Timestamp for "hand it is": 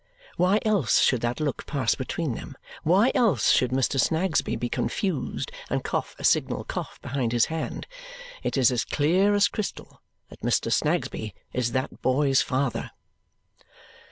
7.53-8.71